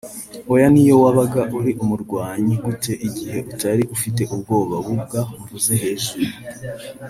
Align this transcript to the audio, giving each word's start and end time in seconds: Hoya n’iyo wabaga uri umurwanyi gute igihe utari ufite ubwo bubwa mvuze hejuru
Hoya 0.49 0.67
n’iyo 0.71 0.95
wabaga 1.03 1.41
uri 1.57 1.71
umurwanyi 1.83 2.53
gute 2.65 2.91
igihe 3.07 3.37
utari 3.51 3.83
ufite 3.95 4.21
ubwo 4.35 4.55
bubwa 4.69 5.19
mvuze 5.39 5.73
hejuru 5.83 6.29